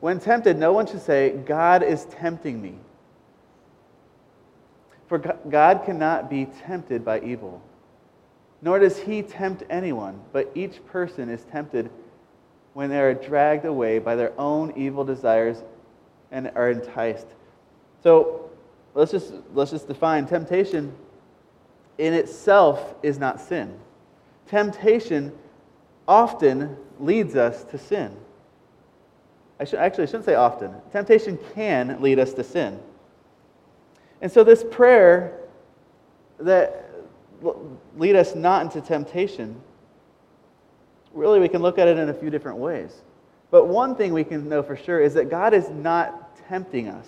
[0.00, 2.74] when tempted, no one should say, God is tempting me.
[5.08, 7.62] For God cannot be tempted by evil,
[8.60, 11.90] nor does he tempt anyone, but each person is tempted
[12.74, 15.62] when they are dragged away by their own evil desires
[16.32, 17.26] and are enticed.
[18.02, 18.50] So
[18.94, 20.92] let's just, let's just define temptation
[21.98, 23.78] in itself is not sin.
[24.48, 25.32] Temptation
[26.06, 28.14] often leads us to sin.
[29.58, 30.74] I should, actually, I shouldn't say often.
[30.92, 32.78] Temptation can lead us to sin.
[34.20, 35.40] And so, this prayer
[36.38, 36.90] that
[37.96, 39.60] lead us not into temptation,
[41.12, 43.02] really, we can look at it in a few different ways.
[43.50, 47.06] But one thing we can know for sure is that God is not tempting us.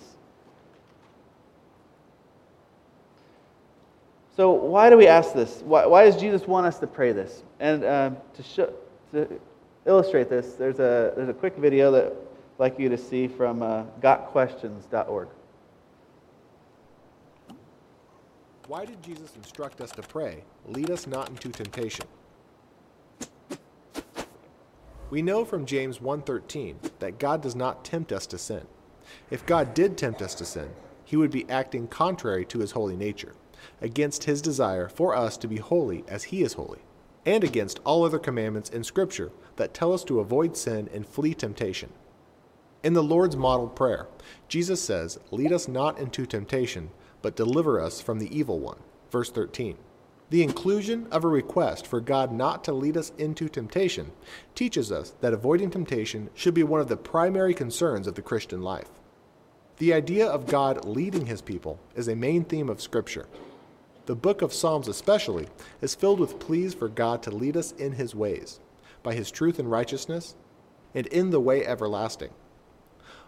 [4.35, 5.61] So, why do we ask this?
[5.65, 7.43] Why, why does Jesus want us to pray this?
[7.59, 8.73] And uh, to, show,
[9.11, 9.39] to
[9.85, 12.15] illustrate this, there's a, there's a quick video that
[12.59, 15.29] like you to see from uh, gotquestions.org.
[18.67, 22.05] Why did Jesus instruct us to pray, lead us not into temptation?
[25.09, 28.67] We know from James 1:13 that God does not tempt us to sin.
[29.31, 30.69] If God did tempt us to sin,
[31.03, 33.33] he would be acting contrary to his holy nature
[33.81, 36.79] against his desire for us to be holy as he is holy,
[37.25, 41.33] and against all other commandments in Scripture that tell us to avoid sin and flee
[41.33, 41.91] temptation.
[42.81, 44.07] In the Lord's model prayer,
[44.47, 46.91] Jesus says, Lead us not into temptation,
[47.21, 48.79] but deliver us from the evil one.
[49.11, 49.77] Verse 13.
[50.29, 54.11] The inclusion of a request for God not to lead us into temptation
[54.55, 58.61] teaches us that avoiding temptation should be one of the primary concerns of the Christian
[58.61, 58.89] life.
[59.77, 63.27] The idea of God leading his people is a main theme of Scripture.
[64.05, 65.47] The book of Psalms, especially,
[65.81, 68.59] is filled with pleas for God to lead us in his ways,
[69.03, 70.35] by his truth and righteousness,
[70.93, 72.31] and in the way everlasting.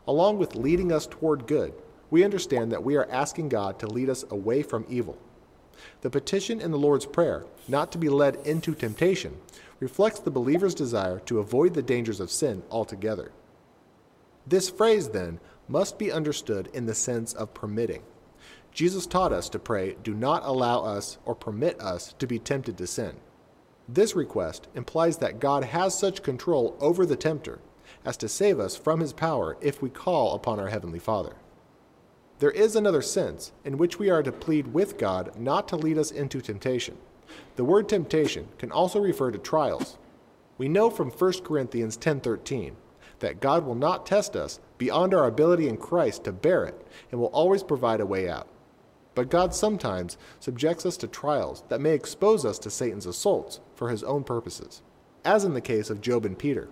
[0.07, 1.73] Along with leading us toward good,
[2.09, 5.17] we understand that we are asking God to lead us away from evil.
[6.01, 9.37] The petition in the Lord's Prayer, not to be led into temptation,
[9.79, 13.31] reflects the believer's desire to avoid the dangers of sin altogether.
[14.45, 18.03] This phrase, then, must be understood in the sense of permitting.
[18.71, 22.77] Jesus taught us to pray, Do not allow us or permit us to be tempted
[22.77, 23.15] to sin.
[23.87, 27.59] This request implies that God has such control over the tempter
[28.05, 31.35] as to save us from his power if we call upon our Heavenly Father.
[32.39, 35.97] There is another sense in which we are to plead with God not to lead
[35.97, 36.97] us into temptation.
[37.55, 39.97] The word temptation can also refer to trials.
[40.57, 42.75] We know from 1 Corinthians 10:13
[43.19, 46.81] that God will not test us beyond our ability in Christ to bear it
[47.11, 48.47] and will always provide a way out.
[49.13, 53.89] But God sometimes subjects us to trials that may expose us to Satan's assaults for
[53.89, 54.81] his own purposes,
[55.23, 56.69] as in the case of Job and Peter.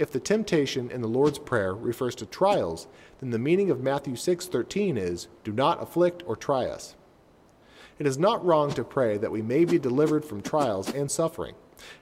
[0.00, 2.86] If the temptation in the Lord's Prayer refers to trials,
[3.18, 6.96] then the meaning of Matthew 6:13 is, "Do not afflict or try us."
[7.98, 11.54] It is not wrong to pray that we may be delivered from trials and suffering,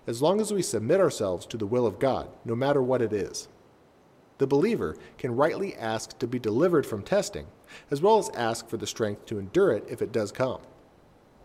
[0.07, 3.13] as long as we submit ourselves to the will of God, no matter what it
[3.13, 3.49] is.
[4.39, 7.49] The believer can rightly ask to be delivered from testing,
[7.91, 10.61] as well as ask for the strength to endure it if it does come.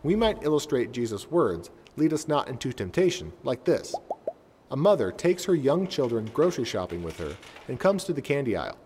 [0.03, 3.95] We might illustrate Jesus' words, lead us not into temptation, like this.
[4.73, 8.55] A mother takes her young children grocery shopping with her and comes to the candy
[8.55, 8.79] aisle.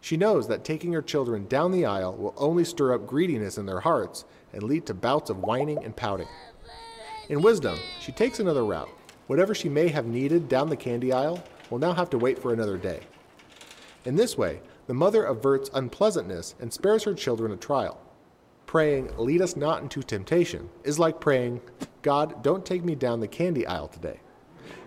[0.00, 3.66] She knows that taking her children down the aisle will only stir up greediness in
[3.66, 6.28] their hearts and lead to bouts of whining and pouting.
[7.28, 8.90] In wisdom, she takes another route.
[9.26, 12.52] Whatever she may have needed down the candy aisle will now have to wait for
[12.52, 13.00] another day.
[14.04, 18.00] In this way, the mother averts unpleasantness and spares her children a trial.
[18.66, 21.60] Praying, Lead us not into temptation, is like praying,
[22.02, 24.20] God, don't take me down the candy aisle today.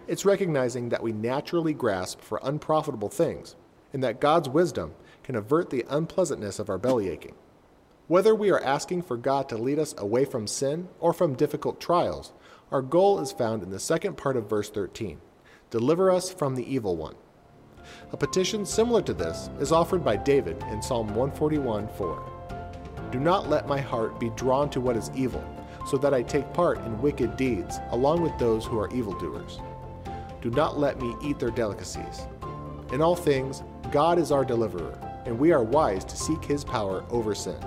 [0.08, 3.56] It's recognizing that we naturally grasp for unprofitable things,
[3.94, 7.36] and that God's wisdom can avert the unpleasantness of our belly aching.
[8.08, 11.80] Whether we are asking for God to lead us away from sin or from difficult
[11.80, 12.34] trials,
[12.72, 15.20] our goal is found in the second part of verse 13
[15.70, 17.16] Deliver us from the evil one.
[18.12, 22.42] A petition similar to this is offered by David in Psalm 141 4.
[23.12, 25.44] Do not let my heart be drawn to what is evil,
[25.88, 29.60] so that I take part in wicked deeds, along with those who are evildoers.
[30.42, 32.28] Do not let me eat their delicacies.
[32.92, 33.62] In all things,
[33.92, 37.58] God is our deliverer, and we are wise to seek his power over sin.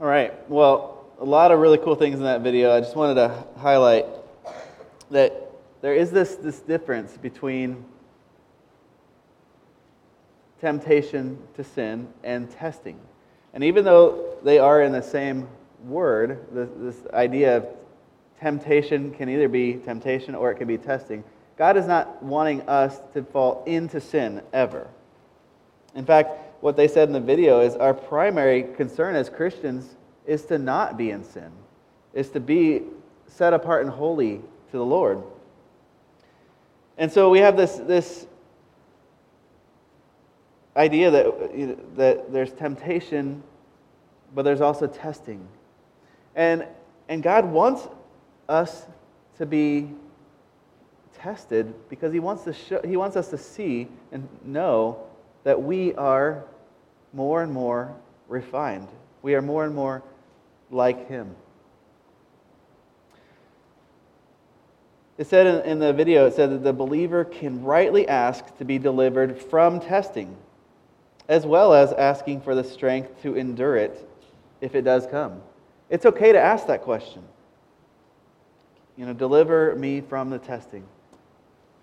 [0.00, 0.48] All right.
[0.48, 2.72] Well, a lot of really cool things in that video.
[2.72, 4.06] I just wanted to highlight
[5.10, 5.50] that
[5.80, 7.84] there is this, this difference between
[10.60, 13.00] temptation to sin and testing.
[13.52, 15.48] And even though they are in the same
[15.84, 17.66] word, this, this idea of
[18.40, 21.24] temptation can either be temptation or it can be testing,
[21.56, 24.86] God is not wanting us to fall into sin ever.
[25.94, 26.30] In fact,
[26.60, 29.96] what they said in the video is our primary concern as Christians
[30.26, 31.50] is to not be in sin,
[32.14, 32.82] is to be
[33.26, 35.22] set apart and holy to the Lord.
[36.96, 38.26] And so we have this, this
[40.76, 43.42] idea that, that there's temptation,
[44.34, 45.46] but there's also testing.
[46.34, 46.66] And,
[47.08, 47.88] and God wants
[48.48, 48.86] us
[49.38, 49.90] to be
[51.14, 55.04] tested because he wants, to show, he wants us to see and know
[55.44, 56.44] that we are
[57.12, 57.94] more and more
[58.28, 58.88] refined.
[59.22, 60.02] We are more and more
[60.70, 61.34] like him.
[65.16, 68.78] It said in, the video, it said that the believer can rightly ask to be
[68.78, 70.36] delivered from testing,
[71.28, 74.08] as well as asking for the strength to endure it
[74.60, 75.42] if it does come.
[75.90, 77.24] It's okay to ask that question.
[78.98, 80.84] You know, deliver me from the testing.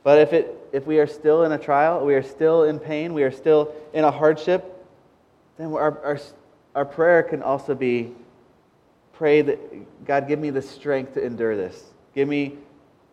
[0.03, 3.13] But if, it, if we are still in a trial, we are still in pain,
[3.13, 4.85] we are still in a hardship,
[5.57, 6.19] then our, our,
[6.75, 8.11] our prayer can also be
[9.13, 11.81] pray that God, give me the strength to endure this.
[12.13, 12.57] Give me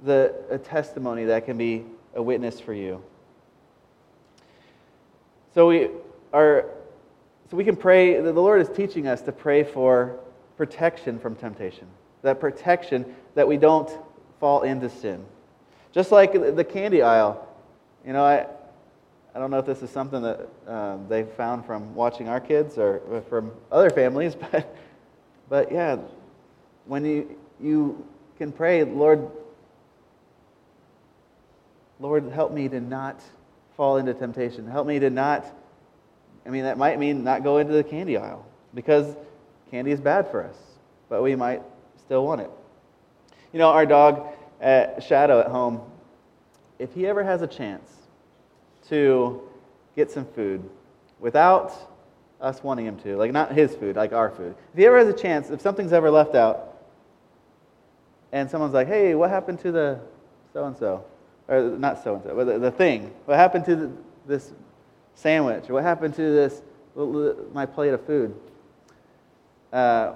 [0.05, 1.85] the, a testimony that can be
[2.15, 3.03] a witness for you.
[5.55, 5.91] So we
[6.33, 6.67] are
[7.51, 10.19] so we can pray the Lord is teaching us to pray for
[10.57, 11.87] protection from temptation.
[12.23, 13.91] That protection that we don't
[14.41, 15.25] fall into sin.
[15.93, 17.47] Just like the candy aisle.
[18.07, 18.47] You know, I
[19.35, 22.77] I don't know if this is something that um, they found from watching our kids
[22.77, 24.77] or from other families, but
[25.49, 25.97] but yeah,
[26.87, 28.07] when you you
[28.39, 29.31] can pray, Lord,
[32.01, 33.23] Lord, help me to not
[33.77, 34.67] fall into temptation.
[34.67, 35.47] Help me to not,
[36.45, 38.45] I mean, that might mean not go into the candy aisle
[38.75, 39.15] because
[39.71, 40.57] candy is bad for us,
[41.09, 41.63] but we might
[42.05, 42.51] still want it.
[43.53, 44.29] You know, our dog,
[44.61, 45.81] at Shadow at home,
[46.79, 47.91] if he ever has a chance
[48.89, 49.43] to
[49.97, 50.69] get some food
[51.19, 51.73] without
[52.41, 55.09] us wanting him to, like not his food, like our food, if he ever has
[55.09, 56.69] a chance, if something's ever left out,
[58.33, 60.01] and someone's like, hey, what happened to the
[60.53, 61.05] so and so?
[61.49, 63.13] or not so and so, but the, the, thing.
[63.27, 63.93] What happened to the,
[64.27, 64.53] this
[65.15, 65.69] sandwich?
[65.69, 66.63] What happened to this
[67.53, 68.35] my plate of food?
[69.73, 70.15] Uh,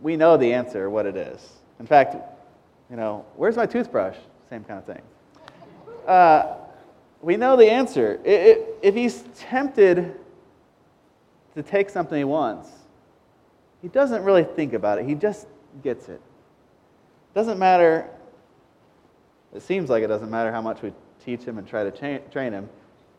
[0.00, 1.59] we know the answer, what it is.
[1.80, 2.14] In fact,
[2.88, 4.16] you know, where's my toothbrush?
[4.48, 5.02] Same kind of thing.
[6.06, 6.54] Uh,
[7.20, 8.20] we know the answer.
[8.24, 10.14] If he's tempted
[11.56, 12.68] to take something he wants,
[13.82, 15.06] he doesn't really think about it.
[15.06, 15.48] He just
[15.82, 16.20] gets it.
[17.34, 18.08] Doesn't matter
[19.54, 20.92] it seems like it doesn't matter how much we
[21.24, 22.68] teach him and try to cha- train him.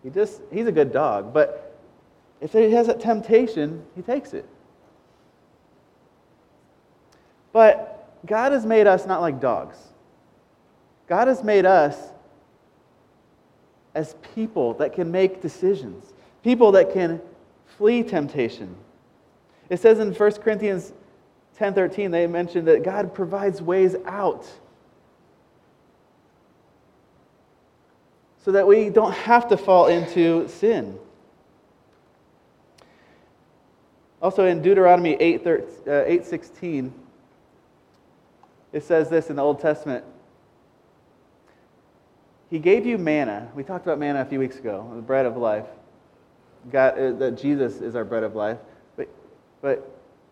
[0.03, 1.33] He just, he's a good dog.
[1.33, 1.77] But
[2.39, 4.45] if he has a temptation, he takes it.
[7.51, 9.77] But God has made us not like dogs.
[11.07, 11.97] God has made us
[13.93, 16.13] as people that can make decisions,
[16.43, 17.21] people that can
[17.77, 18.75] flee temptation.
[19.69, 20.93] It says in 1 Corinthians
[21.57, 24.47] 10:13 they mentioned that God provides ways out
[28.43, 30.97] so that we don't have to fall into sin.
[34.21, 36.93] Also in Deuteronomy 8, uh, 8 16,
[38.73, 40.03] it says this in the Old Testament.
[42.49, 43.49] He gave you manna.
[43.55, 45.67] We talked about manna a few weeks ago, the bread of life.
[46.71, 48.57] God, uh, that Jesus is our bread of life.
[48.95, 49.07] But,
[49.61, 49.89] but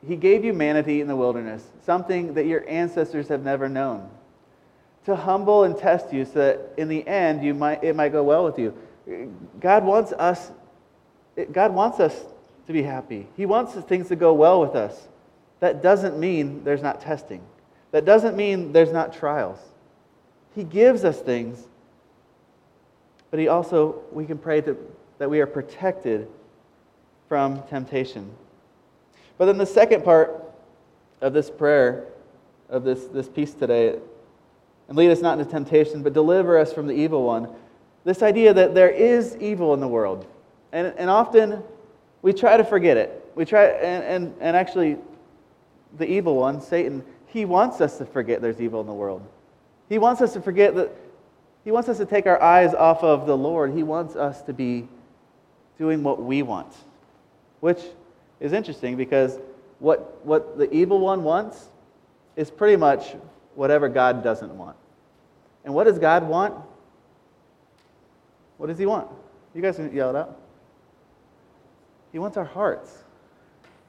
[0.07, 3.67] he gave you manna to eat in the wilderness, something that your ancestors have never
[3.67, 4.09] known
[5.05, 8.23] to humble and test you so that in the end you might, it might go
[8.23, 8.75] well with you.
[9.59, 10.51] God wants us,
[11.51, 12.25] God wants us
[12.67, 13.27] to be happy.
[13.35, 15.07] He wants things to go well with us.
[15.61, 17.41] That doesn't mean there's not testing.
[17.91, 19.59] That doesn't mean there's not trials.
[20.55, 21.67] He gives us things,
[23.31, 24.77] but he also, we can pray to,
[25.17, 26.27] that we are protected
[27.27, 28.29] from temptation.
[29.37, 30.43] But then the second part
[31.21, 32.05] of this prayer,
[32.69, 33.97] of this, this piece today,
[34.87, 37.49] and lead us not into temptation, but deliver us from the evil one.
[38.03, 40.25] This idea that there is evil in the world.
[40.71, 41.61] And, and often
[42.21, 43.31] we try to forget it.
[43.35, 44.97] We try, and, and, and actually,
[45.97, 49.25] the evil one, Satan, he wants us to forget there's evil in the world.
[49.87, 50.91] He wants us to forget that,
[51.63, 53.73] he wants us to take our eyes off of the Lord.
[53.73, 54.87] He wants us to be
[55.77, 56.73] doing what we want,
[57.59, 57.79] which
[58.39, 59.39] is interesting because
[59.79, 61.67] what, what the evil one wants
[62.35, 63.15] is pretty much
[63.55, 64.75] whatever God doesn't want.
[65.63, 66.55] And what does God want?
[68.57, 69.07] What does He want?
[69.53, 70.39] You guys can yell it out.
[72.11, 73.03] He wants our hearts.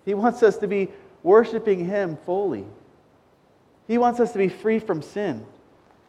[0.04, 0.88] He wants us to be
[1.22, 2.64] worshiping Him fully.
[3.90, 5.44] He wants us to be free from sin.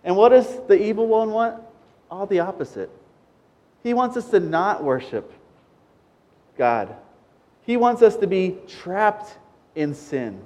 [0.04, 1.62] And what does the evil one want?
[2.12, 2.90] all the opposite.
[3.84, 5.32] He wants us to not worship
[6.58, 6.94] God.
[7.64, 9.38] He wants us to be trapped
[9.74, 10.42] in sin.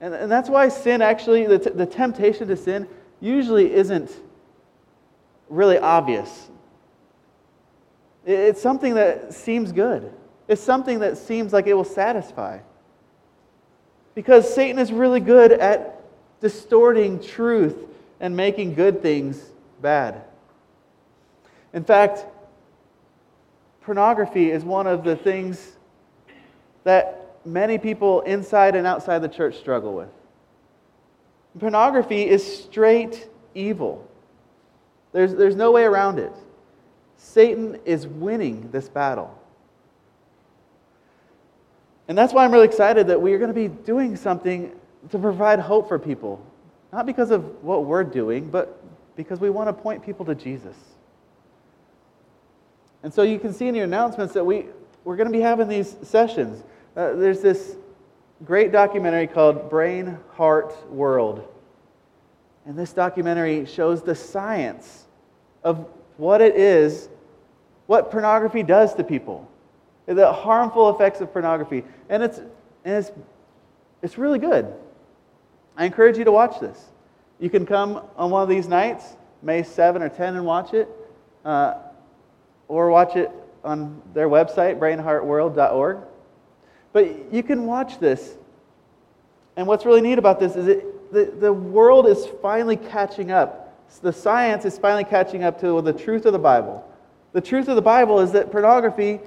[0.00, 2.86] And, and that's why sin actually, the, t- the temptation to sin,
[3.20, 4.12] usually isn't
[5.48, 6.50] really obvious.
[8.26, 10.12] It's something that seems good,
[10.46, 12.58] it's something that seems like it will satisfy.
[14.18, 16.02] Because Satan is really good at
[16.40, 17.76] distorting truth
[18.18, 19.40] and making good things
[19.80, 20.24] bad.
[21.72, 22.26] In fact,
[23.80, 25.76] pornography is one of the things
[26.82, 30.10] that many people inside and outside the church struggle with.
[31.56, 34.04] Pornography is straight evil.
[35.12, 36.32] There's, there's no way around it.
[37.18, 39.37] Satan is winning this battle.
[42.08, 44.72] And that's why I'm really excited that we are going to be doing something
[45.10, 46.44] to provide hope for people.
[46.92, 48.82] Not because of what we're doing, but
[49.14, 50.76] because we want to point people to Jesus.
[53.02, 54.66] And so you can see in your announcements that we,
[55.04, 56.64] we're going to be having these sessions.
[56.96, 57.76] Uh, there's this
[58.44, 61.46] great documentary called Brain Heart World.
[62.64, 65.04] And this documentary shows the science
[65.62, 65.86] of
[66.16, 67.08] what it is,
[67.86, 69.48] what pornography does to people,
[70.16, 71.84] the harmful effects of pornography.
[72.08, 73.10] And it's, and it's,
[74.02, 74.72] it's really good.
[75.76, 76.82] I encourage you to watch this.
[77.38, 79.04] You can come on one of these nights,
[79.42, 80.88] May 7 or 10, and watch it,
[81.44, 81.74] uh,
[82.66, 83.30] or watch it
[83.62, 85.98] on their website, brainheartworld.org.
[86.92, 88.36] But you can watch this.
[89.56, 93.64] And what's really neat about this is it, the, the world is finally catching up.
[94.02, 96.84] The science is finally catching up to the truth of the Bible.
[97.32, 99.20] The truth of the Bible is that pornography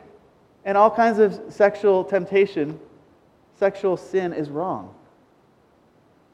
[0.66, 2.80] and all kinds of sexual temptation,
[3.58, 4.94] sexual sin is wrong.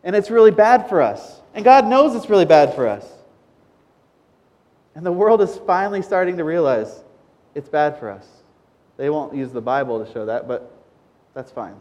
[0.03, 1.41] And it's really bad for us.
[1.53, 3.05] And God knows it's really bad for us.
[4.95, 7.03] And the world is finally starting to realize
[7.55, 8.27] it's bad for us.
[8.97, 10.71] They won't use the Bible to show that, but
[11.33, 11.75] that's fine.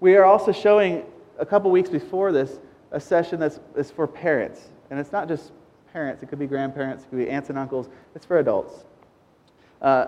[0.00, 1.04] We are also showing
[1.38, 2.58] a couple weeks before this
[2.92, 4.68] a session that's is for parents.
[4.90, 5.52] And it's not just
[5.92, 8.84] parents, it could be grandparents, it could be aunts and uncles, it's for adults.
[9.80, 10.06] Uh,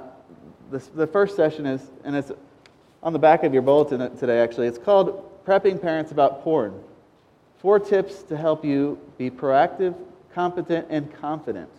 [0.71, 2.31] the first session is, and it's
[3.03, 6.79] on the back of your bulletin today actually, it's called Prepping Parents About Porn.
[7.59, 9.95] Four tips to help you be proactive,
[10.35, 11.71] competent, and confident.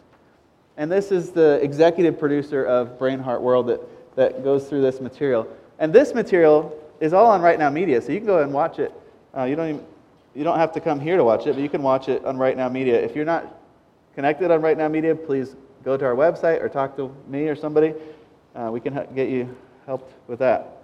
[0.78, 3.82] And this is the executive producer of Brain Heart World that
[4.20, 5.48] that goes through this material.
[5.80, 8.78] And this material is all on Right Now Media, so you can go and watch
[8.78, 8.92] it.
[9.36, 9.86] Uh, you, don't even,
[10.36, 12.38] you don't have to come here to watch it, but you can watch it on
[12.38, 13.00] Right Now Media.
[13.00, 13.62] If you're not
[14.16, 17.56] connected on Right Now Media, please go to our website or talk to me or
[17.56, 17.94] somebody.
[18.56, 19.56] Uh, we can get you
[19.86, 20.84] helped with that.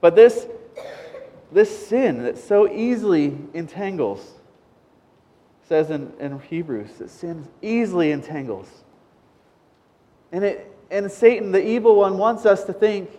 [0.00, 0.46] But this,
[1.50, 4.32] this sin that so easily entangles,
[5.68, 8.68] says in, in Hebrews, that sin easily entangles.
[10.30, 13.10] And it, and Satan, the evil one, wants us to think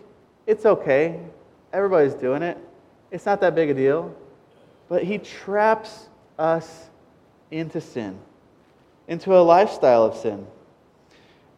[0.46, 1.20] it's okay.
[1.72, 2.56] Everybody's doing it.
[3.10, 4.14] It's not that big a deal.
[4.88, 6.88] But he traps us
[7.50, 8.18] into sin,
[9.08, 10.46] into a lifestyle of sin.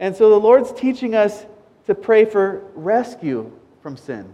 [0.01, 1.45] And so the Lord's teaching us
[1.87, 3.51] to pray for rescue
[3.83, 4.33] from sin.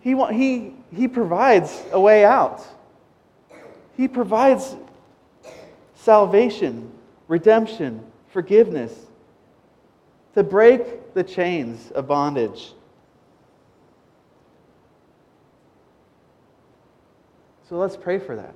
[0.00, 2.64] He, he, he provides a way out.
[3.96, 4.76] He provides
[5.94, 6.90] salvation,
[7.28, 8.92] redemption, forgiveness
[10.34, 12.72] to break the chains of bondage.
[17.68, 18.54] So let's pray for that.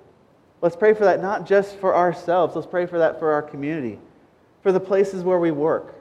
[0.60, 3.98] Let's pray for that not just for ourselves, let's pray for that for our community,
[4.62, 5.94] for the places where we work,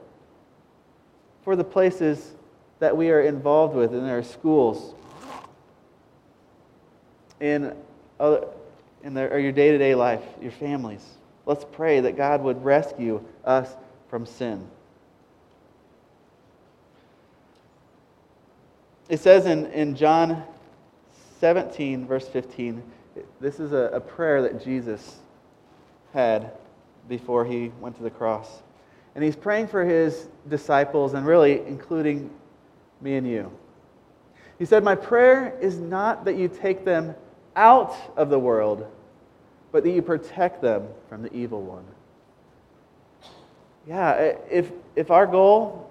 [1.43, 2.33] for the places
[2.79, 4.93] that we are involved with in our schools,
[7.39, 7.75] in,
[8.19, 8.47] other,
[9.03, 11.03] in your day to day life, your families.
[11.45, 13.69] Let's pray that God would rescue us
[14.09, 14.67] from sin.
[19.09, 20.43] It says in, in John
[21.39, 22.83] 17, verse 15,
[23.39, 25.17] this is a, a prayer that Jesus
[26.13, 26.51] had
[27.07, 28.61] before he went to the cross.
[29.15, 32.29] And he's praying for his disciples and really including
[33.01, 33.51] me and you.
[34.59, 37.15] He said, My prayer is not that you take them
[37.55, 38.85] out of the world,
[39.71, 41.85] but that you protect them from the evil one.
[43.87, 44.11] Yeah,
[44.51, 45.89] if, if our goal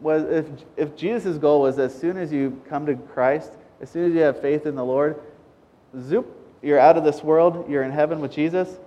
[0.00, 0.46] was if,
[0.76, 4.20] if Jesus' goal was as soon as you come to Christ, as soon as you
[4.20, 5.20] have faith in the Lord,
[6.00, 8.78] zoop, you're out of this world, you're in heaven with Jesus.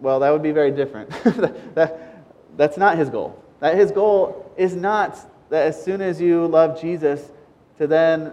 [0.00, 1.10] Well, that would be very different.
[1.74, 2.24] that,
[2.56, 3.42] that's not his goal.
[3.60, 5.18] That his goal is not
[5.50, 7.30] that as soon as you love Jesus,
[7.78, 8.32] to then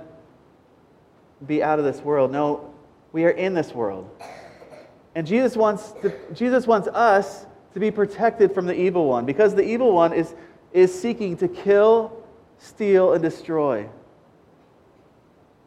[1.45, 2.31] be out of this world.
[2.31, 2.73] No,
[3.11, 4.09] we are in this world.
[5.13, 9.55] And Jesus wants, to, Jesus wants us to be protected from the evil one because
[9.55, 10.33] the evil one is,
[10.73, 12.21] is seeking to kill,
[12.57, 13.87] steal, and destroy.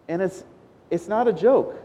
[0.09, 0.45] And it's,
[0.91, 1.83] it's not a joke.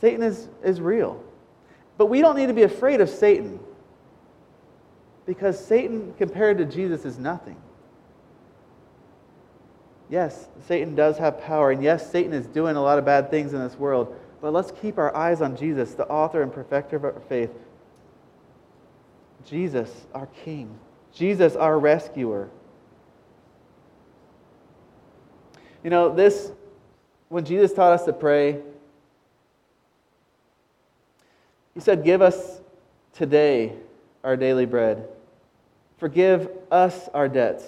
[0.00, 1.22] Satan is, is real.
[2.00, 3.60] But we don't need to be afraid of Satan
[5.26, 7.58] because Satan, compared to Jesus, is nothing.
[10.08, 13.52] Yes, Satan does have power, and yes, Satan is doing a lot of bad things
[13.52, 17.04] in this world, but let's keep our eyes on Jesus, the author and perfecter of
[17.04, 17.50] our faith.
[19.44, 20.78] Jesus, our King.
[21.12, 22.48] Jesus, our rescuer.
[25.84, 26.50] You know, this,
[27.28, 28.62] when Jesus taught us to pray,
[31.74, 32.60] he said, Give us
[33.12, 33.74] today
[34.24, 35.08] our daily bread.
[35.98, 37.64] Forgive us our debts,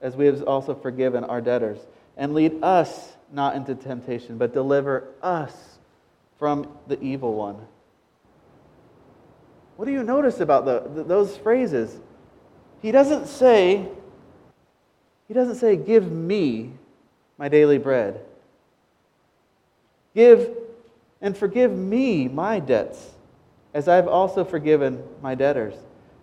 [0.00, 1.78] as we have also forgiven our debtors.
[2.16, 5.78] And lead us not into temptation, but deliver us
[6.38, 7.56] from the evil one.
[9.76, 12.00] What do you notice about the, those phrases?
[12.82, 13.86] He doesn't say,
[15.28, 16.72] he doesn't say, give me
[17.38, 18.20] my daily bread.
[20.14, 20.50] Give
[21.20, 23.10] and forgive me my debts,
[23.74, 25.74] as I've also forgiven my debtors.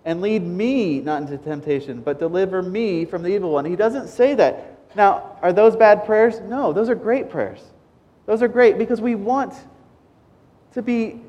[0.04, 3.66] And lead me not into temptation, but deliver me from the evil one.
[3.66, 4.96] He doesn't say that.
[4.96, 6.40] Now, are those bad prayers?
[6.42, 7.62] No, those are great prayers.
[8.26, 9.54] Those are great because we want
[10.74, 11.22] to be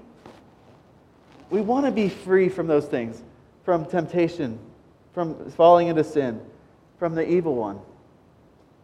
[1.48, 3.22] we want to be free from those things,
[3.64, 4.58] from temptation,
[5.14, 6.40] from falling into sin,
[6.98, 7.78] from the evil one.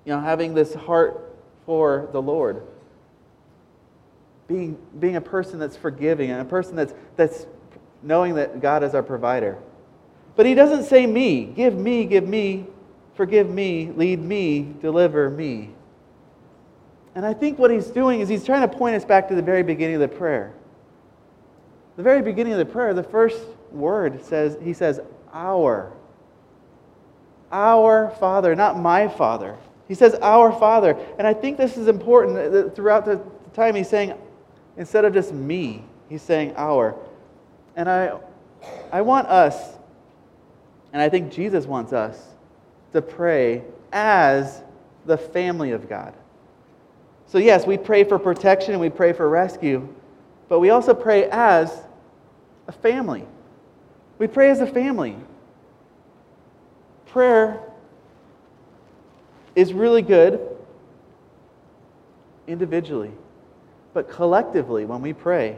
[0.04, 1.34] You know, having this heart
[1.66, 2.62] for the Lord.
[4.48, 7.46] Being, being a person that's forgiving and a person that's, that's
[8.02, 9.58] knowing that God is our provider.
[10.36, 11.44] But he doesn't say me.
[11.44, 12.66] Give me, give me,
[13.14, 15.70] forgive me, lead me, deliver me.
[17.14, 19.42] And I think what he's doing is he's trying to point us back to the
[19.42, 20.52] very beginning of the prayer.
[21.96, 23.38] The very beginning of the prayer, the first
[23.70, 25.00] word says, he says,
[25.32, 25.92] our.
[27.50, 29.58] Our Father, not my Father.
[29.88, 30.96] He says, our Father.
[31.18, 33.20] And I think this is important throughout the
[33.52, 34.14] time he's saying,
[34.76, 36.96] instead of just me, he's saying our.
[37.76, 38.18] And I,
[38.90, 39.76] I want us,
[40.92, 42.28] and I think Jesus wants us,
[42.92, 44.62] to pray as
[45.06, 46.14] the family of God.
[47.26, 49.88] So, yes, we pray for protection and we pray for rescue,
[50.48, 51.82] but we also pray as
[52.68, 53.24] a family.
[54.18, 55.16] We pray as a family.
[57.06, 57.60] Prayer
[59.54, 60.40] is really good
[62.46, 63.10] individually,
[63.94, 65.56] but collectively, when we pray,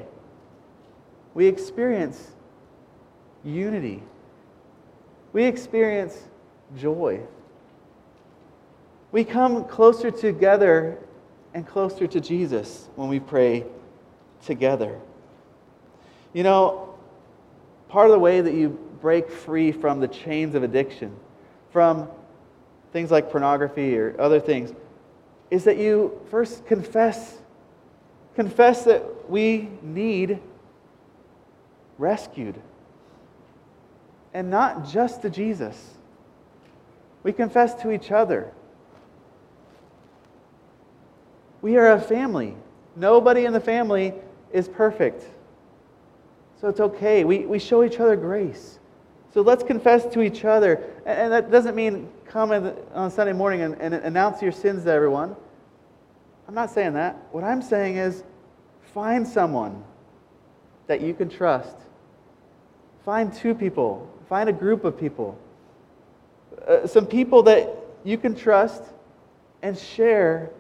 [1.34, 2.32] we experience
[3.44, 4.02] unity.
[5.32, 6.16] We experience
[6.76, 7.20] joy.
[9.12, 10.98] We come closer together
[11.52, 13.64] and closer to Jesus when we pray
[14.44, 14.98] together.
[16.32, 16.94] You know,
[17.88, 18.70] part of the way that you
[19.00, 21.14] break free from the chains of addiction,
[21.70, 22.08] from
[22.92, 24.72] things like pornography or other things,
[25.50, 27.38] is that you first confess
[28.34, 30.40] confess that we need
[31.98, 32.60] rescued.
[34.32, 35.94] And not just to Jesus.
[37.22, 38.52] We confess to each other.
[41.62, 42.56] We are a family.
[42.96, 44.12] Nobody in the family
[44.52, 45.24] is perfect.
[46.60, 47.24] So it's okay.
[47.24, 48.78] We, we show each other grace.
[49.32, 50.82] So let's confess to each other.
[51.06, 52.50] And, and that doesn't mean come
[52.94, 55.36] on Sunday morning and, and announce your sins to everyone.
[56.46, 57.16] I'm not saying that.
[57.32, 58.22] What I'm saying is
[58.92, 59.82] find someone
[60.86, 61.76] that you can trust.
[63.04, 64.10] Find two people.
[64.28, 65.38] Find a group of people
[66.66, 67.68] uh, some people that
[68.04, 68.82] you can trust
[69.62, 70.50] and share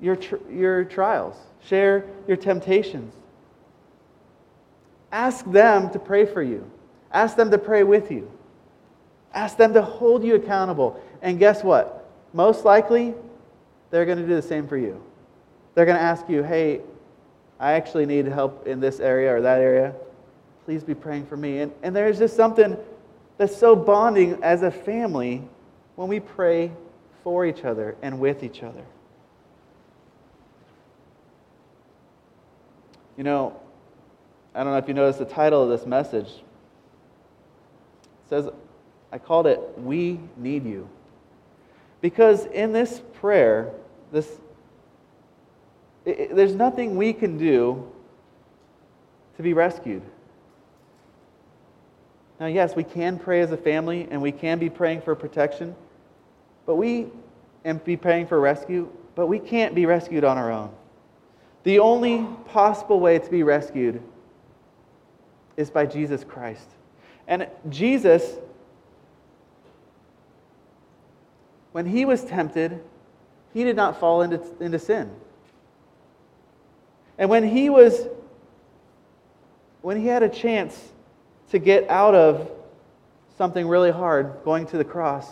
[0.00, 3.14] your, tr- your trials, share your temptations.
[5.10, 6.70] Ask them to pray for you,
[7.12, 8.30] ask them to pray with you,
[9.32, 11.02] ask them to hold you accountable.
[11.22, 12.10] And guess what?
[12.32, 13.14] Most likely,
[13.90, 15.02] they're going to do the same for you.
[15.78, 16.80] They're going to ask you, hey,
[17.60, 19.94] I actually need help in this area or that area.
[20.64, 21.60] Please be praying for me.
[21.60, 22.76] And, and there's just something
[23.36, 25.40] that's so bonding as a family
[25.94, 26.72] when we pray
[27.22, 28.82] for each other and with each other.
[33.16, 33.60] You know,
[34.56, 36.26] I don't know if you noticed the title of this message.
[36.26, 36.42] It
[38.30, 38.48] says,
[39.12, 40.88] I called it, We Need You.
[42.00, 43.70] Because in this prayer,
[44.10, 44.40] this,
[46.08, 47.90] it, there's nothing we can do
[49.36, 50.02] to be rescued.
[52.40, 55.74] Now, yes, we can pray as a family and we can be praying for protection,
[56.66, 57.08] but we
[57.64, 60.70] and be praying for rescue, but we can't be rescued on our own.
[61.64, 64.00] The only possible way to be rescued
[65.56, 66.68] is by Jesus Christ.
[67.26, 68.36] And Jesus,
[71.72, 72.80] when he was tempted,
[73.52, 75.10] he did not fall into, into sin.
[77.18, 78.06] And when he was,
[79.82, 80.92] when he had a chance
[81.50, 82.50] to get out of
[83.36, 85.26] something really hard, going to the cross,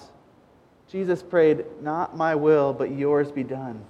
[0.90, 3.84] Jesus prayed, Not my will, but yours be done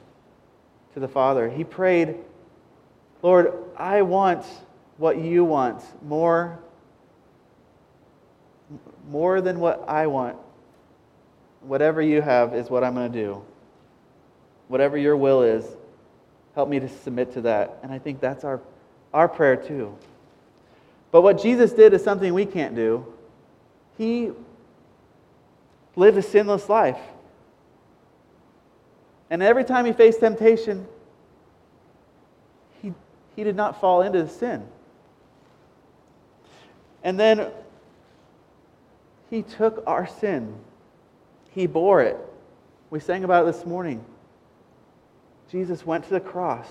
[0.94, 1.48] to the Father.
[1.48, 2.16] He prayed,
[3.22, 4.44] Lord, I want
[4.98, 6.58] what you want more,
[9.08, 10.36] more than what I want.
[11.60, 13.42] Whatever you have is what I'm going to do.
[14.68, 15.75] Whatever your will is,
[16.56, 17.78] help me to submit to that.
[17.82, 18.60] And I think that's our,
[19.12, 19.96] our prayer too.
[21.12, 23.06] But what Jesus did is something we can't do.
[23.98, 24.32] He
[25.94, 26.98] lived a sinless life.
[29.28, 30.86] And every time he faced temptation,
[32.80, 32.94] he,
[33.36, 34.66] he did not fall into the sin.
[37.04, 37.50] And then
[39.28, 40.54] he took our sin,
[41.50, 42.16] he bore it.
[42.88, 44.02] We sang about it this morning.
[45.50, 46.68] Jesus went to the cross.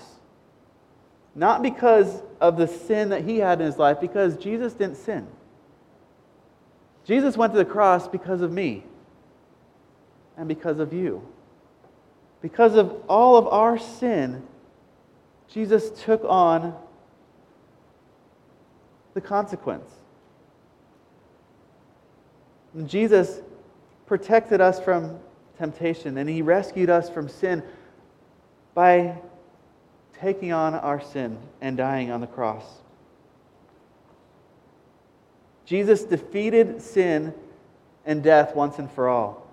[1.34, 5.26] Not because of the sin that he had in his life, because Jesus didn't sin.
[7.04, 8.84] Jesus went to the cross because of me
[10.36, 11.26] and because of you.
[12.42, 14.42] Because of all of our sin,
[15.48, 16.74] Jesus took on
[19.14, 19.90] the consequence.
[22.74, 23.40] And Jesus
[24.06, 25.18] protected us from
[25.58, 27.62] temptation and he rescued us from sin
[28.76, 29.16] by
[30.20, 32.62] taking on our sin and dying on the cross.
[35.64, 37.32] Jesus defeated sin
[38.04, 39.48] and death once and for all.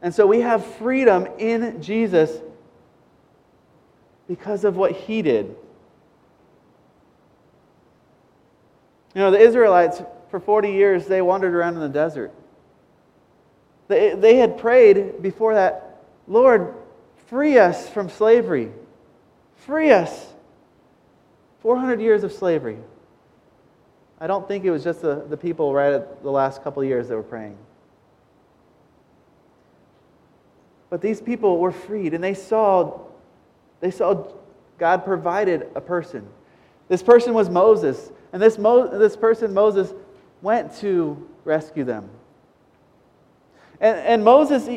[0.00, 2.30] And so we have freedom in Jesus
[4.26, 5.54] because of what he did.
[9.14, 10.00] You know, the Israelites,
[10.30, 12.32] for 40 years, they wandered around in the desert.
[13.88, 16.74] They, they had prayed before that, Lord,
[17.26, 18.70] Free us from slavery.
[19.56, 20.26] Free us.
[21.60, 22.78] 400 years of slavery.
[24.20, 26.88] I don't think it was just the, the people right at the last couple of
[26.88, 27.58] years that were praying.
[30.88, 33.00] But these people were freed and they saw,
[33.80, 34.32] they saw
[34.78, 36.26] God provided a person.
[36.88, 38.10] This person was Moses.
[38.32, 39.92] And this, Mo, this person, Moses,
[40.42, 42.08] went to rescue them.
[43.80, 44.68] And, and Moses,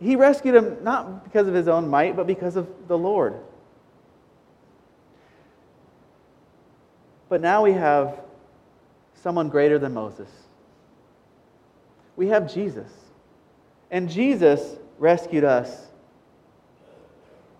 [0.00, 3.34] he rescued him not because of his own might, but because of the Lord.
[7.28, 8.18] But now we have
[9.14, 10.28] someone greater than Moses.
[12.16, 12.90] We have Jesus.
[13.90, 15.86] And Jesus rescued us.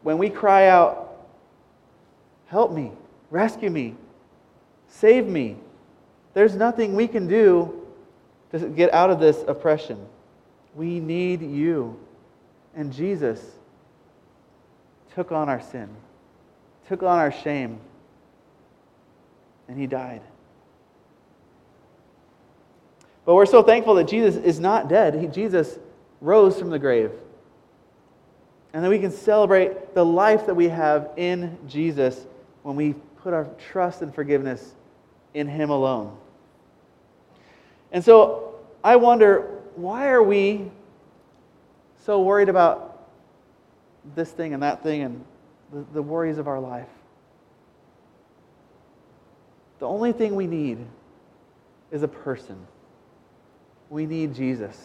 [0.03, 1.09] When we cry out,
[2.47, 2.91] Help me,
[3.31, 3.95] rescue me,
[4.89, 5.57] save me,
[6.35, 7.87] there's nothing we can do
[8.51, 10.05] to get out of this oppression.
[10.75, 11.97] We need you.
[12.81, 13.45] And Jesus
[15.15, 15.91] took on our sin,
[16.89, 17.79] took on our shame,
[19.69, 20.23] and he died.
[23.27, 25.15] But we're so thankful that Jesus is not dead.
[25.15, 25.79] He, Jesus
[26.23, 27.13] rose from the grave.
[28.73, 32.25] And that we can celebrate the life that we have in Jesus
[32.63, 34.73] when we put our trust and forgiveness
[35.35, 36.17] in Him alone.
[37.93, 40.71] And so I wonder why are we
[42.05, 43.09] so worried about
[44.15, 45.25] this thing and that thing and
[45.73, 46.89] the, the worries of our life.
[49.79, 50.79] The only thing we need
[51.91, 52.67] is a person.
[53.89, 54.79] We need Jesus.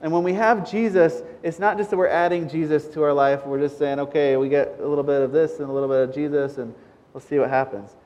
[0.00, 3.44] And when we have Jesus, it's not just that we're adding Jesus to our life,
[3.44, 6.08] we're just saying, okay, we get a little bit of this and a little bit
[6.08, 6.72] of Jesus, and
[7.12, 7.96] we'll see what happens.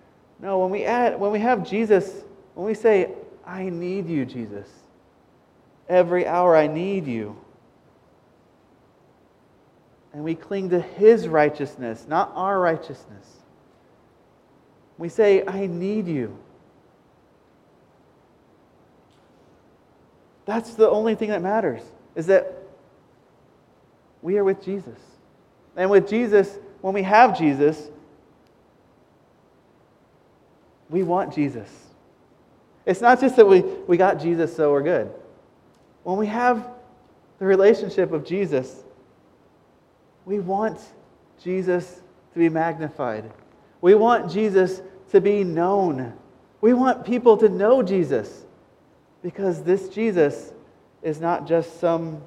[0.40, 2.24] No, when we add, when we have Jesus,
[2.54, 3.12] when we say,
[3.46, 4.68] I need you, Jesus,
[5.92, 7.36] Every hour I need you.
[10.14, 13.26] And we cling to His righteousness, not our righteousness.
[14.96, 16.38] We say, I need you.
[20.46, 21.82] That's the only thing that matters,
[22.16, 22.50] is that
[24.22, 24.98] we are with Jesus.
[25.76, 27.90] And with Jesus, when we have Jesus,
[30.88, 31.68] we want Jesus.
[32.86, 35.12] It's not just that we, we got Jesus, so we're good.
[36.04, 36.68] When we have
[37.38, 38.82] the relationship of Jesus,
[40.24, 40.80] we want
[41.42, 43.30] Jesus to be magnified.
[43.80, 46.12] We want Jesus to be known.
[46.60, 48.44] We want people to know Jesus
[49.22, 50.52] because this Jesus
[51.02, 52.22] is not just some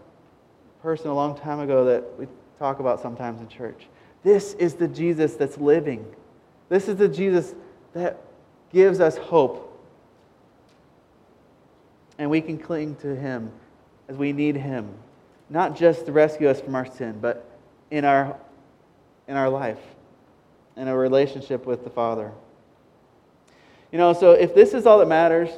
[0.81, 2.27] person a long time ago that we
[2.59, 3.88] talk about sometimes in church.
[4.23, 6.05] This is the Jesus that's living.
[6.69, 7.53] This is the Jesus
[7.93, 8.21] that
[8.71, 9.71] gives us hope.
[12.17, 13.51] And we can cling to him
[14.07, 14.89] as we need him,
[15.49, 17.45] not just to rescue us from our sin, but
[17.91, 18.37] in our,
[19.27, 19.79] in our life,
[20.75, 22.31] in a relationship with the Father.
[23.91, 25.49] You know, so if this is all that matters,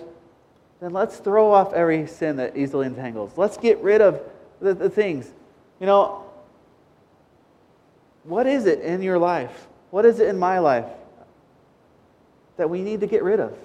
[0.80, 3.32] then let's throw off every sin that easily entangles.
[3.36, 4.22] Let's get rid of
[4.62, 5.32] the, the things.
[5.80, 6.26] You know,
[8.24, 9.68] what is it in your life?
[9.90, 10.86] What is it in my life
[12.58, 13.58] that we need to get rid of?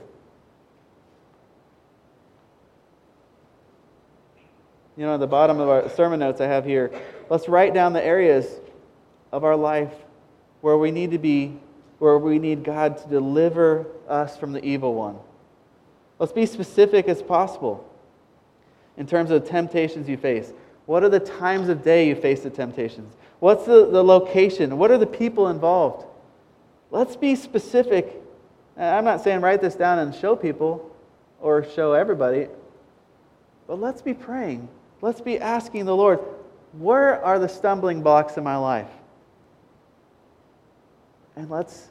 [5.03, 6.93] You know, at the bottom of our sermon notes I have here,
[7.29, 8.47] let's write down the areas
[9.33, 9.93] of our life
[10.61, 11.59] where we need to be,
[11.99, 15.17] where we need God to deliver us from the evil one.
[16.21, 17.85] Let's be specific as possible
[18.97, 20.53] in terms of temptations you face.
[20.87, 23.17] What are the times of day you face the temptations?
[23.41, 24.79] What's the, the location?
[24.79, 26.07] What are the people involved?
[26.93, 28.23] Let's be specific.
[28.77, 30.95] I'm not saying write this down and show people
[31.41, 32.47] or show everybody,
[33.67, 34.69] but let's be praying.
[35.03, 36.21] Let's be asking the Lord,
[36.79, 38.89] where are the stumbling blocks in my life?
[41.37, 41.89] And let's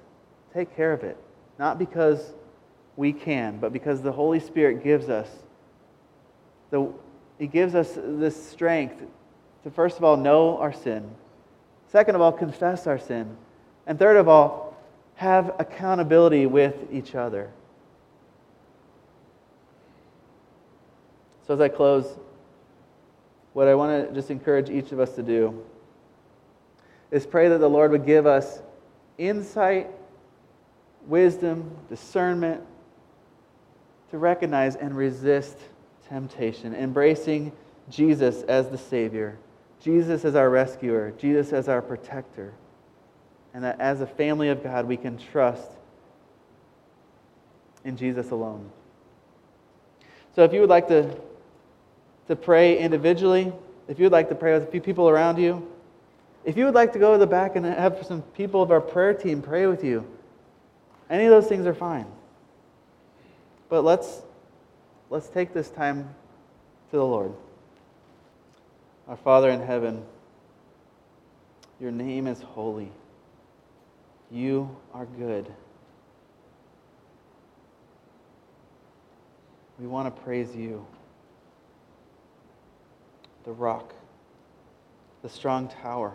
[0.53, 1.17] take care of it.
[1.59, 2.33] Not because
[2.95, 5.27] we can, but because the Holy Spirit gives us
[6.69, 6.89] the
[7.37, 9.03] He gives us this strength
[9.63, 11.11] to first of all know our sin.
[11.89, 13.35] Second of all, confess our sin.
[13.85, 14.77] And third of all,
[15.15, 17.51] have accountability with each other.
[21.45, 22.17] So as I close,
[23.53, 25.63] what I want to just encourage each of us to do
[27.11, 28.61] is pray that the Lord would give us
[29.17, 29.89] insight,
[31.07, 32.63] wisdom, discernment
[34.11, 35.57] to recognize and resist
[36.07, 37.51] temptation, embracing
[37.89, 39.37] Jesus as the Savior,
[39.81, 42.53] Jesus as our rescuer, Jesus as our protector,
[43.53, 45.71] and that as a family of God, we can trust
[47.83, 48.71] in Jesus alone.
[50.35, 51.17] So if you would like to
[52.31, 53.51] to pray individually,
[53.89, 55.69] if you would like to pray with a few people around you,
[56.45, 58.79] if you would like to go to the back and have some people of our
[58.79, 60.07] prayer team pray with you,
[61.09, 62.05] any of those things are fine.
[63.67, 64.21] But let's,
[65.09, 66.03] let's take this time
[66.91, 67.33] to the Lord.
[69.09, 70.01] Our Father in heaven,
[71.81, 72.93] your name is holy.
[74.31, 75.51] You are good.
[79.77, 80.87] We want to praise you
[83.43, 83.93] the rock,
[85.21, 86.13] the strong tower.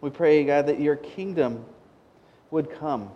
[0.00, 1.64] We pray, God, that your kingdom
[2.50, 3.10] would come,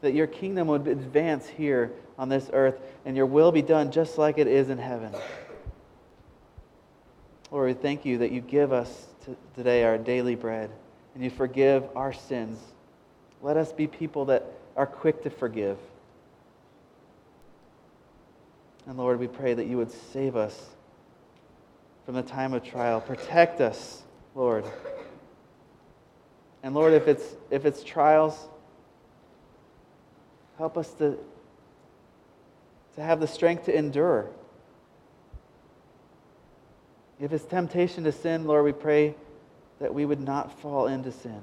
[0.00, 4.18] that your kingdom would advance here on this earth, and your will be done just
[4.18, 5.12] like it is in heaven.
[7.50, 9.08] Lord, we thank you that you give us
[9.54, 10.70] today our daily bread
[11.14, 12.58] and you forgive our sins.
[13.42, 15.76] Let us be people that are quick to forgive.
[18.86, 20.70] And Lord, we pray that you would save us
[22.04, 23.00] from the time of trial.
[23.00, 24.02] Protect us,
[24.34, 24.64] Lord.
[26.62, 28.48] And Lord, if it's, if it's trials,
[30.58, 31.16] help us to,
[32.96, 34.28] to have the strength to endure.
[37.20, 39.14] If it's temptation to sin, Lord, we pray
[39.80, 41.40] that we would not fall into sin.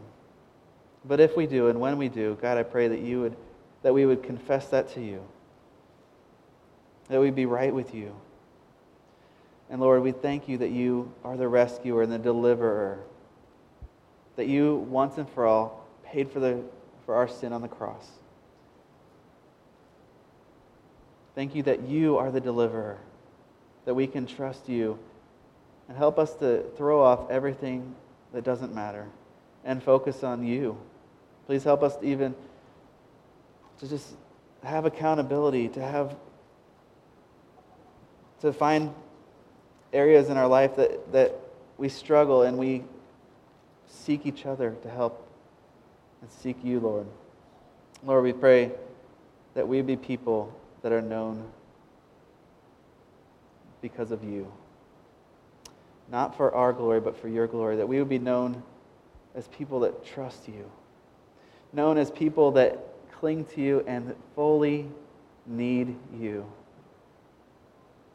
[1.05, 3.35] But if we do, and when we do, God, I pray that you would
[3.81, 5.23] that we would confess that to you
[7.09, 8.15] that we be right with you.
[9.69, 12.99] And Lord, we thank you that you are the rescuer and the deliverer,
[14.35, 16.61] that you once and for all paid for, the,
[17.05, 18.07] for our sin on the cross.
[21.35, 22.97] Thank you that you are the deliverer,
[23.85, 24.97] that we can trust you,
[25.87, 27.95] and help us to throw off everything
[28.33, 29.07] that doesn't matter
[29.63, 30.77] and focus on you.
[31.45, 32.35] Please help us to even
[33.79, 34.13] to just
[34.63, 36.15] have accountability, to have
[38.41, 38.93] to find
[39.93, 41.35] areas in our life that, that
[41.77, 42.83] we struggle and we
[43.87, 45.27] seek each other to help
[46.21, 47.07] and seek you, Lord.
[48.03, 48.71] Lord, we pray
[49.55, 51.49] that we be people that are known
[53.81, 54.51] because of you.
[56.11, 57.77] Not for our glory, but for your glory.
[57.77, 58.63] That we would be known
[59.35, 60.69] as people that trust you.
[61.71, 62.79] Known as people that
[63.11, 64.87] cling to you and fully
[65.45, 66.45] need you.